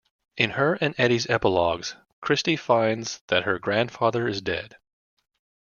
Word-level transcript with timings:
In 0.35 0.49
her 0.57 0.79
and 0.81 0.95
Eddy's 0.97 1.29
epilogues, 1.29 1.95
Christie 2.21 2.55
finds 2.55 3.21
that 3.27 3.43
her 3.43 3.59
grandfather 3.59 4.27
is 4.27 4.41
dead. 4.41 4.77